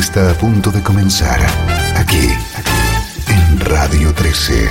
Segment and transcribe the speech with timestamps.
[0.00, 1.38] Está a punto de comenzar
[1.94, 2.30] aquí
[3.28, 4.66] en Radio 13.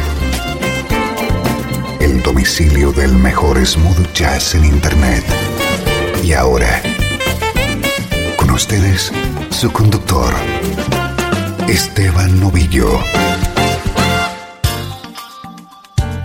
[2.00, 5.24] El domicilio del mejor smooth jazz en Internet.
[6.24, 6.82] Y ahora,
[8.38, 9.12] con ustedes,
[9.52, 10.34] su conductor,
[11.68, 12.90] Esteban Novillo.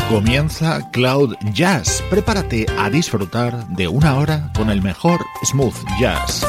[0.09, 2.03] Comienza Cloud Jazz.
[2.09, 6.47] Prepárate a disfrutar de una hora con el mejor smooth jazz.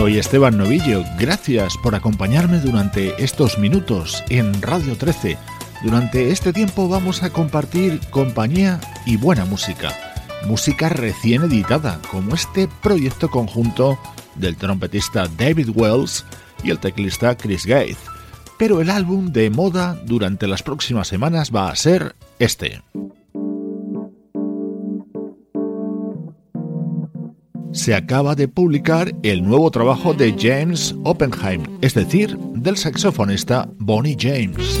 [0.00, 5.36] Soy Esteban Novillo, gracias por acompañarme durante estos minutos en Radio 13.
[5.82, 9.94] Durante este tiempo vamos a compartir compañía y buena música,
[10.46, 13.98] música recién editada, como este proyecto conjunto
[14.36, 16.24] del trompetista David Wells
[16.64, 17.98] y el teclista Chris Gates.
[18.58, 22.80] Pero el álbum de moda durante las próximas semanas va a ser este.
[27.72, 34.16] Se acaba de publicar el nuevo trabajo de James Oppenheim, es decir, del saxofonista Bonnie
[34.18, 34.80] James.